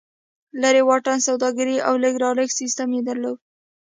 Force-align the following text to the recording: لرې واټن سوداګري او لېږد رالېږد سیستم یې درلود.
لرې 0.61 0.81
واټن 0.87 1.17
سوداګري 1.27 1.77
او 1.87 1.93
لېږد 2.01 2.21
رالېږد 2.23 2.57
سیستم 2.61 2.87
یې 2.95 3.01
درلود. 3.09 3.37